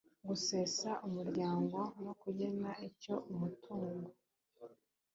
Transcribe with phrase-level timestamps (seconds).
[0.27, 4.09] Gusesa umuryango no kugena icyo umutungo